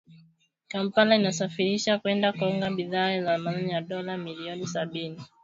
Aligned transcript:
Kampala 0.67 1.15
inasafirisha 1.15 1.99
kwenda 1.99 2.33
Kongo 2.33 2.69
bidhaa 2.75 3.21
za 3.21 3.33
thamani 3.37 3.71
ya 3.71 3.81
dola 3.81 4.17
milioni 4.17 4.67
sabini 4.67 5.09
na 5.17 5.23
nne 5.23 5.29